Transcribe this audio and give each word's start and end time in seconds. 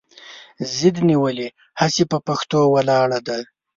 ضد 0.77 0.95
نیولې 1.09 1.47
هسې 1.79 2.03
پهٔ 2.09 2.19
پښتو 2.27 2.59
ولاړه 2.73 3.19
ده 3.27 3.37